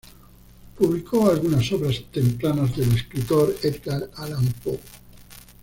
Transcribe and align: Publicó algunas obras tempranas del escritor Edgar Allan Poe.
Publicó 0.79 1.29
algunas 1.29 1.71
obras 1.73 2.03
tempranas 2.11 2.75
del 2.75 2.91
escritor 2.91 3.55
Edgar 3.61 4.09
Allan 4.15 4.47
Poe. 4.63 4.79